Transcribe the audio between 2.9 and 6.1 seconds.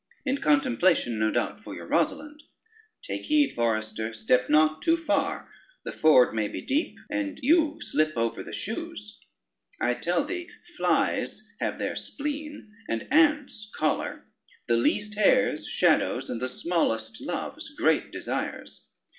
Take heed, forester; step not too far, the